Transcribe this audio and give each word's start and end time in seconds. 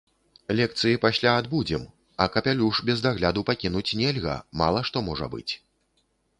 Лекцыі 0.59 0.99
пасля 1.03 1.33
адбудзем, 1.41 1.83
а 2.25 2.29
капялюш 2.37 2.81
без 2.89 3.05
дагляду 3.09 3.45
пакінуць 3.53 3.87
нельга, 4.03 4.35
мала 4.65 4.79
што 4.91 4.97
можа 5.13 5.33
быць. 5.39 5.49